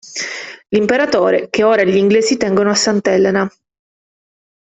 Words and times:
L'Imperatore 0.69 1.51
che 1.51 1.61
ora 1.61 1.83
gl'inglesi 1.83 2.35
tengono 2.35 2.71
a 2.71 2.73
Sant'Elena. 2.73 3.47